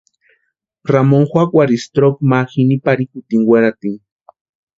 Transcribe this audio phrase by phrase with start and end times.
[0.91, 3.99] Ramoni juakwarhisti troki ma jini parhikutini weratini.